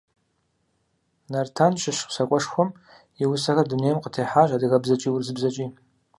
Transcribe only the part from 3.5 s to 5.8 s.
дунейм къытехьащ адыгэбзэкӀи урысыбзэкӀи.